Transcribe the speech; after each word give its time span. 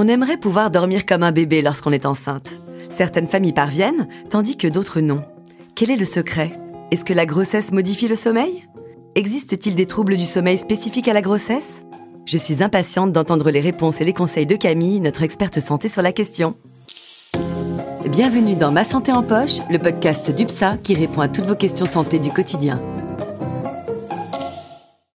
On 0.00 0.06
aimerait 0.06 0.36
pouvoir 0.36 0.70
dormir 0.70 1.06
comme 1.06 1.24
un 1.24 1.32
bébé 1.32 1.60
lorsqu'on 1.60 1.90
est 1.90 2.06
enceinte. 2.06 2.50
Certaines 2.96 3.26
familles 3.26 3.52
parviennent, 3.52 4.06
tandis 4.30 4.56
que 4.56 4.68
d'autres 4.68 5.00
non. 5.00 5.24
Quel 5.74 5.90
est 5.90 5.96
le 5.96 6.04
secret? 6.04 6.56
Est-ce 6.92 7.04
que 7.04 7.12
la 7.12 7.26
grossesse 7.26 7.72
modifie 7.72 8.06
le 8.06 8.14
sommeil? 8.14 8.68
Existe-t-il 9.16 9.74
des 9.74 9.86
troubles 9.86 10.16
du 10.16 10.24
sommeil 10.24 10.56
spécifiques 10.56 11.08
à 11.08 11.12
la 11.14 11.20
grossesse? 11.20 11.82
Je 12.26 12.36
suis 12.36 12.62
impatiente 12.62 13.12
d'entendre 13.12 13.50
les 13.50 13.58
réponses 13.58 14.00
et 14.00 14.04
les 14.04 14.12
conseils 14.12 14.46
de 14.46 14.54
Camille, 14.54 15.00
notre 15.00 15.24
experte 15.24 15.58
santé 15.58 15.88
sur 15.88 16.02
la 16.02 16.12
question. 16.12 16.54
Bienvenue 18.08 18.54
dans 18.54 18.70
Ma 18.70 18.84
Santé 18.84 19.10
en 19.10 19.24
Poche, 19.24 19.58
le 19.68 19.80
podcast 19.80 20.30
d'UPSA 20.30 20.76
qui 20.76 20.94
répond 20.94 21.22
à 21.22 21.28
toutes 21.28 21.46
vos 21.46 21.56
questions 21.56 21.86
santé 21.86 22.20
du 22.20 22.30
quotidien. 22.30 22.80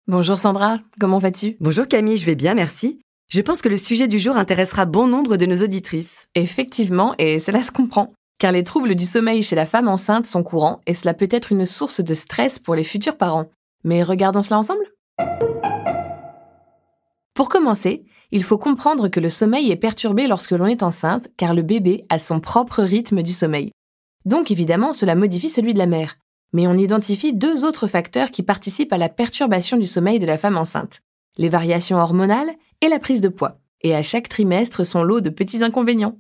Bonjour 0.07 0.39
Sandra, 0.39 0.79
comment 1.01 1.19
vas-tu? 1.19 1.57
Bonjour 1.59 1.89
Camille, 1.89 2.17
je 2.17 2.27
vais 2.27 2.37
bien, 2.37 2.55
merci. 2.55 3.01
Je 3.31 3.43
pense 3.43 3.61
que 3.61 3.69
le 3.69 3.77
sujet 3.77 4.09
du 4.09 4.19
jour 4.19 4.39
intéressera 4.39 4.87
bon 4.87 5.07
nombre 5.07 5.37
de 5.37 5.45
nos 5.45 5.63
auditrices. 5.63 6.29
Effectivement, 6.35 7.15
et 7.19 7.39
cela 7.39 7.61
se 7.61 7.71
comprend, 7.71 8.15
car 8.39 8.53
les 8.53 8.65
troubles 8.65 8.95
du 8.95 9.05
sommeil 9.05 9.43
chez 9.43 9.55
la 9.55 9.67
femme 9.67 9.87
enceinte 9.87 10.25
sont 10.25 10.43
courants 10.43 10.81
et 10.87 10.95
cela 10.95 11.13
peut 11.13 11.29
être 11.31 11.53
une 11.53 11.67
source 11.67 12.01
de 12.01 12.15
stress 12.15 12.59
pour 12.59 12.75
les 12.75 12.85
futurs 12.85 13.19
parents. 13.19 13.51
Mais 13.85 14.03
regardons 14.03 14.41
cela 14.41 14.59
ensemble 14.59 14.83
Pour 17.35 17.51
commencer, 17.51 18.07
il 18.31 18.43
faut 18.43 18.57
comprendre 18.57 19.09
que 19.09 19.21
le 19.21 19.29
sommeil 19.29 19.71
est 19.71 19.77
perturbé 19.77 20.27
lorsque 20.27 20.53
l'on 20.53 20.67
est 20.67 20.83
enceinte 20.83 21.29
car 21.37 21.53
le 21.53 21.61
bébé 21.61 22.07
a 22.09 22.19
son 22.19 22.41
propre 22.41 22.83
rythme 22.83 23.23
du 23.23 23.35
sommeil. 23.35 23.73
Donc 24.25 24.51
évidemment, 24.51 24.95
cela 24.95 25.15
modifie 25.15 25.51
celui 25.51 25.75
de 25.75 25.79
la 25.79 25.87
mère. 25.87 26.17
Mais 26.55 26.67
on 26.67 26.79
identifie 26.79 27.35
deux 27.35 27.67
autres 27.67 27.89
facteurs 27.89 28.31
qui 28.31 28.43
participent 28.43 28.95
à 28.95 28.99
la 28.99 29.11
perturbation 29.11 29.77
du 29.77 29.87
sommeil 29.87 30.19
de 30.19 30.25
la 30.25 30.39
femme 30.39 30.57
enceinte. 30.57 31.01
Les 31.37 31.51
variations 31.51 31.99
hormonales 31.99 32.55
et 32.81 32.89
la 32.89 32.99
prise 32.99 33.21
de 33.21 33.29
poids. 33.29 33.59
Et 33.83 33.95
à 33.95 34.03
chaque 34.03 34.29
trimestre, 34.29 34.85
son 34.85 35.03
lot 35.03 35.21
de 35.21 35.31
petits 35.31 35.63
inconvénients. 35.63 36.19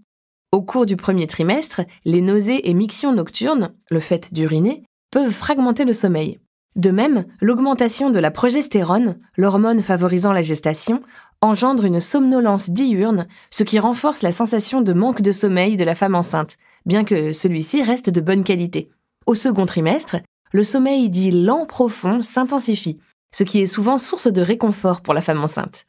Au 0.52 0.62
cours 0.62 0.86
du 0.86 0.96
premier 0.96 1.26
trimestre, 1.26 1.82
les 2.04 2.20
nausées 2.20 2.70
et 2.70 2.74
mictions 2.74 3.12
nocturnes, 3.12 3.74
le 3.90 4.00
fait 4.00 4.32
d'uriner, 4.32 4.82
peuvent 5.10 5.32
fragmenter 5.32 5.84
le 5.84 5.92
sommeil. 5.92 6.38
De 6.76 6.90
même, 6.90 7.24
l'augmentation 7.40 8.10
de 8.10 8.18
la 8.18 8.30
progestérone, 8.30 9.16
l'hormone 9.36 9.80
favorisant 9.80 10.32
la 10.32 10.42
gestation, 10.42 11.02
engendre 11.40 11.84
une 11.84 12.00
somnolence 12.00 12.70
diurne, 12.70 13.26
ce 13.50 13.62
qui 13.62 13.78
renforce 13.78 14.22
la 14.22 14.32
sensation 14.32 14.80
de 14.80 14.92
manque 14.92 15.20
de 15.20 15.32
sommeil 15.32 15.76
de 15.76 15.84
la 15.84 15.94
femme 15.94 16.14
enceinte, 16.14 16.56
bien 16.86 17.04
que 17.04 17.32
celui-ci 17.32 17.82
reste 17.82 18.10
de 18.10 18.20
bonne 18.20 18.44
qualité. 18.44 18.90
Au 19.26 19.34
second 19.34 19.66
trimestre, 19.66 20.16
le 20.52 20.64
sommeil 20.64 21.10
dit 21.10 21.30
lent 21.30 21.66
profond 21.66 22.22
s'intensifie, 22.22 22.98
ce 23.34 23.44
qui 23.44 23.60
est 23.60 23.66
souvent 23.66 23.98
source 23.98 24.28
de 24.28 24.40
réconfort 24.40 25.02
pour 25.02 25.14
la 25.14 25.20
femme 25.20 25.42
enceinte. 25.42 25.84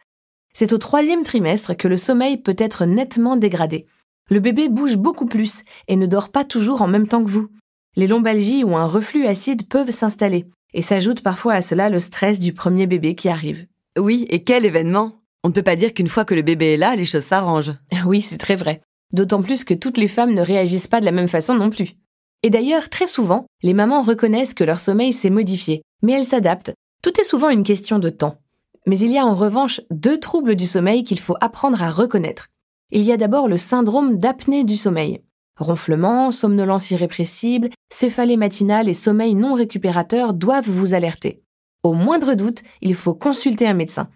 C'est 0.54 0.74
au 0.74 0.78
troisième 0.78 1.24
trimestre 1.24 1.76
que 1.76 1.88
le 1.88 1.98
sommeil 1.98 2.38
peut 2.38 2.56
être 2.58 2.86
nettement 2.86 3.36
dégradé. 3.36 3.86
Le 4.30 4.40
bébé 4.40 4.70
bouge 4.70 4.96
beaucoup 4.96 5.26
plus 5.26 5.64
et 5.88 5.96
ne 5.96 6.06
dort 6.06 6.30
pas 6.30 6.44
toujours 6.44 6.82
en 6.82 6.88
même 6.88 7.08
temps 7.08 7.24
que 7.24 7.30
vous. 7.30 7.50
Les 7.96 8.08
lombalgies 8.08 8.64
ou 8.64 8.76
un 8.76 8.86
reflux 8.86 9.26
acide 9.26 9.68
peuvent 9.68 9.92
s'installer, 9.92 10.46
et 10.74 10.82
s'ajoute 10.82 11.22
parfois 11.22 11.54
à 11.54 11.62
cela 11.62 11.90
le 11.90 12.00
stress 12.00 12.40
du 12.40 12.54
premier 12.54 12.86
bébé 12.86 13.16
qui 13.16 13.30
arrive. 13.30 13.66
Oui, 13.98 14.28
et 14.30 14.44
quel 14.44 14.66
événement 14.66 15.22
On 15.44 15.50
ne 15.50 15.54
peut 15.54 15.64
pas 15.64 15.76
dire 15.76 15.94
qu'une 15.94 16.08
fois 16.08 16.26
que 16.26 16.36
le 16.36 16.44
bébé 16.44 16.74
est 16.74 16.78
là, 16.78 16.96
les 16.96 17.06
choses 17.06 17.26
s'arrangent. 17.26 17.74
Oui, 18.06 18.22
c'est 18.22 18.38
très 18.38 18.56
vrai. 18.56 18.82
D'autant 19.12 19.42
plus 19.42 19.64
que 19.64 19.74
toutes 19.74 19.98
les 19.98 20.08
femmes 20.08 20.36
ne 20.36 20.42
réagissent 20.42 20.88
pas 20.88 21.00
de 21.00 21.06
la 21.06 21.12
même 21.12 21.28
façon 21.28 21.56
non 21.56 21.72
plus. 21.72 21.96
Et 22.44 22.50
d'ailleurs, 22.50 22.90
très 22.90 23.08
souvent, 23.08 23.46
les 23.64 23.74
mamans 23.74 24.04
reconnaissent 24.04 24.54
que 24.54 24.64
leur 24.64 24.80
sommeil 24.80 25.12
s'est 25.12 25.32
modifié, 25.32 25.82
mais 26.04 26.14
elles 26.14 26.26
s'adaptent. 26.26 26.74
Tout 27.02 27.20
est 27.20 27.26
souvent 27.26 27.50
une 27.50 27.64
question 27.64 28.00
de 28.00 28.10
temps. 28.10 28.38
Mais 28.86 28.98
il 29.00 29.12
y 29.12 29.18
a 29.18 29.26
en 29.26 29.34
revanche 29.34 29.82
deux 29.92 30.20
troubles 30.20 30.56
du 30.56 30.66
sommeil 30.66 31.04
qu'il 31.04 31.20
faut 31.20 31.36
apprendre 31.42 31.84
à 31.84 31.92
reconnaître. 31.92 32.48
Il 32.92 33.02
y 33.02 33.12
a 33.12 33.18
d'abord 33.18 33.48
le 33.48 33.58
syndrome 33.58 34.18
d'apnée 34.18 34.64
du 34.64 34.76
sommeil. 34.76 35.22
Ronflement, 35.58 36.32
somnolence 36.32 36.90
irrépressible, 36.90 37.70
céphalée 37.92 38.38
matinale 38.38 38.88
et 38.90 38.94
sommeil 38.94 39.36
non 39.36 39.54
récupérateur 39.54 40.34
doivent 40.34 40.70
vous 40.70 40.94
alerter. 40.94 41.44
Au 41.84 41.94
moindre 41.94 42.34
doute, 42.34 42.64
il 42.82 42.96
faut 42.96 43.14
consulter 43.14 43.68
un 43.68 43.74
médecin. 43.74 44.10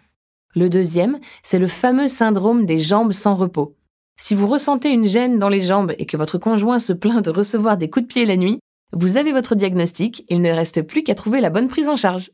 Le 0.56 0.69
deuxième, 0.69 1.19
c'est 1.41 1.59
le 1.59 1.68
fameux 1.68 2.07
syndrome 2.07 2.66
des 2.66 2.78
jambes 2.78 3.12
sans 3.12 3.35
repos. 3.35 3.75
Si 4.16 4.35
vous 4.35 4.47
ressentez 4.47 4.90
une 4.90 5.06
gêne 5.06 5.40
dans 5.40 5.50
les 5.50 5.62
jambes 5.62 5.94
et 5.97 6.06
que 6.06 6.18
votre 6.18 6.38
conjoint 6.38 6.80
se 6.80 6.94
plaint 6.94 7.24
de 7.25 7.31
recevoir 7.31 7.78
des 7.78 7.90
coups 7.90 8.03
de 8.03 8.12
pied 8.12 8.25
la 8.25 8.38
nuit, 8.38 8.59
vous 8.91 9.18
avez 9.18 9.31
votre 9.31 9.56
diagnostic, 9.56 10.24
il 10.30 10.41
ne 10.41 10.51
reste 10.51 10.84
plus 10.84 11.03
qu'à 11.03 11.16
trouver 11.16 11.41
la 11.41 11.50
bonne 11.50 11.68
prise 11.68 11.90
en 11.90 11.95
charge. 11.95 12.31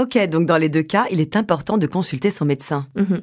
Ok, 0.00 0.16
donc 0.30 0.46
dans 0.46 0.56
les 0.56 0.70
deux 0.70 0.82
cas, 0.82 1.04
il 1.10 1.20
est 1.20 1.36
important 1.36 1.76
de 1.76 1.86
consulter 1.86 2.30
son 2.30 2.46
médecin. 2.46 2.86
Mhm. 2.96 3.20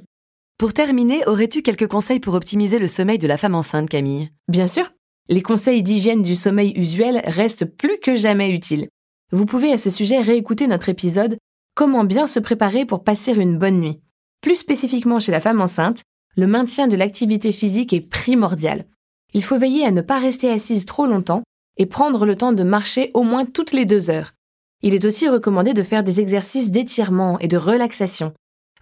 Pour 0.59 0.73
terminer, 0.73 1.25
aurais-tu 1.25 1.63
quelques 1.63 1.87
conseils 1.87 2.19
pour 2.19 2.35
optimiser 2.35 2.77
le 2.77 2.85
sommeil 2.85 3.17
de 3.17 3.25
la 3.25 3.37
femme 3.37 3.55
enceinte, 3.55 3.89
Camille? 3.89 4.29
Bien 4.47 4.67
sûr, 4.67 4.91
les 5.27 5.41
conseils 5.41 5.81
d'hygiène 5.81 6.21
du 6.21 6.35
sommeil 6.35 6.73
usuel 6.75 7.23
restent 7.25 7.65
plus 7.65 7.97
que 7.97 8.13
jamais 8.13 8.51
utiles. 8.51 8.89
Vous 9.31 9.47
pouvez 9.47 9.71
à 9.71 9.79
ce 9.79 9.89
sujet 9.89 10.21
réécouter 10.21 10.67
notre 10.67 10.89
épisode 10.89 11.39
Comment 11.73 12.03
bien 12.03 12.27
se 12.27 12.39
préparer 12.39 12.85
pour 12.85 13.03
passer 13.03 13.33
une 13.33 13.57
bonne 13.57 13.79
nuit. 13.79 13.99
Plus 14.41 14.57
spécifiquement 14.57 15.19
chez 15.19 15.31
la 15.31 15.39
femme 15.39 15.61
enceinte, 15.61 16.03
le 16.35 16.45
maintien 16.45 16.87
de 16.87 16.95
l'activité 16.95 17.51
physique 17.51 17.91
est 17.91 18.07
primordial. 18.07 18.85
Il 19.33 19.43
faut 19.43 19.57
veiller 19.57 19.83
à 19.83 19.91
ne 19.91 20.01
pas 20.01 20.19
rester 20.19 20.51
assise 20.51 20.85
trop 20.85 21.07
longtemps 21.07 21.41
et 21.77 21.87
prendre 21.87 22.27
le 22.27 22.35
temps 22.35 22.53
de 22.53 22.63
marcher 22.63 23.09
au 23.15 23.23
moins 23.23 23.45
toutes 23.45 23.71
les 23.71 23.85
deux 23.85 24.11
heures. 24.11 24.33
Il 24.83 24.93
est 24.93 25.05
aussi 25.05 25.27
recommandé 25.27 25.73
de 25.73 25.81
faire 25.81 26.03
des 26.03 26.19
exercices 26.19 26.69
d'étirement 26.69 27.39
et 27.39 27.47
de 27.47 27.57
relaxation, 27.57 28.33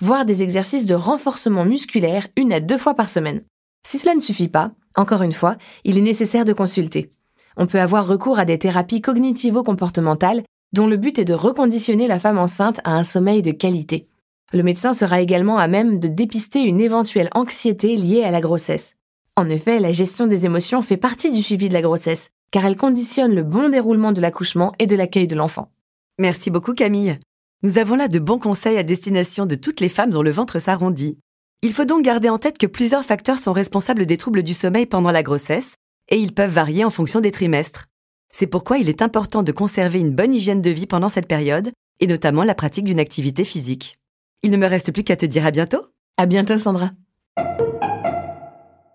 voire 0.02 0.26
des 0.26 0.42
exercices 0.42 0.86
de 0.86 0.94
renforcement 0.94 1.64
musculaire 1.64 2.28
une 2.36 2.52
à 2.52 2.60
deux 2.60 2.78
fois 2.78 2.96
par 2.96 3.08
semaine. 3.08 3.44
Si 3.88 3.98
cela 3.98 4.14
ne 4.14 4.20
suffit 4.20 4.50
pas, 4.50 4.72
encore 4.96 5.22
une 5.22 5.32
fois, 5.32 5.56
il 5.84 5.98
est 5.98 6.02
nécessaire 6.02 6.44
de 6.44 6.54
consulter. 6.54 7.12
On 7.56 7.66
peut 7.66 7.80
avoir 7.80 8.06
recours 8.08 8.40
à 8.40 8.46
des 8.46 8.60
thérapies 8.60 9.02
cognitivo-comportementales 9.02 10.44
dont 10.74 10.88
le 10.88 10.98
but 10.98 11.20
est 11.20 11.26
de 11.26 11.34
reconditionner 11.34 12.08
la 12.08 12.20
femme 12.20 12.38
enceinte 12.38 12.82
à 12.84 12.92
un 12.92 13.06
sommeil 13.06 13.42
de 13.42 13.52
qualité. 13.52 14.10
Le 14.52 14.64
médecin 14.64 14.94
sera 14.94 15.22
également 15.22 15.58
à 15.58 15.68
même 15.68 16.00
de 16.00 16.10
dépister 16.10 16.62
une 16.64 16.82
éventuelle 16.82 17.30
anxiété 17.34 17.96
liée 17.96 18.24
à 18.24 18.32
la 18.32 18.42
grossesse. 18.42 18.96
En 19.38 19.50
effet, 19.50 19.80
la 19.80 19.92
gestion 19.92 20.28
des 20.28 20.46
émotions 20.46 20.82
fait 20.82 20.98
partie 20.98 21.32
du 21.32 21.42
suivi 21.42 21.70
de 21.70 21.74
la 21.74 21.82
grossesse, 21.82 22.30
car 22.52 22.66
elle 22.66 22.78
conditionne 22.78 23.34
le 23.34 23.44
bon 23.44 23.70
déroulement 23.70 24.12
de 24.12 24.22
l'accouchement 24.22 24.74
et 24.80 24.88
de 24.88 24.96
l'accueil 24.96 25.28
de 25.28 25.36
l'enfant. 25.36 25.70
Merci 26.18 26.50
beaucoup, 26.50 26.74
Camille. 26.74 27.20
Nous 27.62 27.78
avons 27.78 27.96
là 27.96 28.08
de 28.08 28.20
bons 28.20 28.40
conseils 28.40 28.78
à 28.78 28.84
destination 28.84 29.46
de 29.46 29.56
toutes 29.56 29.80
les 29.80 29.90
femmes 29.90 30.12
dont 30.12 30.22
le 30.22 30.32
ventre 30.32 30.60
s'arrondit. 30.60 31.20
Il 31.62 31.74
faut 31.74 31.86
donc 31.86 32.04
garder 32.04 32.30
en 32.30 32.38
tête 32.38 32.58
que 32.58 32.68
plusieurs 32.68 33.04
facteurs 33.04 33.40
sont 33.40 33.54
responsables 33.54 34.06
des 34.06 34.18
troubles 34.18 34.44
du 34.44 34.54
sommeil 34.54 34.86
pendant 34.86 35.12
la 35.12 35.24
grossesse, 35.24 35.76
et 36.10 36.18
ils 36.18 36.34
peuvent 36.34 36.52
varier 36.52 36.86
en 36.86 36.90
fonction 36.90 37.22
des 37.22 37.32
trimestres. 37.32 37.88
C'est 38.34 38.48
pourquoi 38.48 38.78
il 38.78 38.88
est 38.88 39.02
important 39.02 39.44
de 39.44 39.52
conserver 39.52 40.00
une 40.00 40.14
bonne 40.14 40.34
hygiène 40.34 40.62
de 40.62 40.70
vie 40.70 40.88
pendant 40.88 41.10
cette 41.10 41.28
période, 41.28 41.72
et 42.00 42.08
notamment 42.08 42.44
la 42.44 42.56
pratique 42.56 42.86
d'une 42.86 43.00
activité 43.00 43.44
physique. 43.44 43.98
Il 44.44 44.52
ne 44.52 44.58
me 44.58 44.68
reste 44.68 44.92
plus 44.92 45.04
qu'à 45.04 45.16
te 45.16 45.26
dire 45.26 45.46
à 45.46 45.52
bientôt. 45.52 45.82
À 46.18 46.26
bientôt, 46.26 46.60
Sandra. 46.60 46.92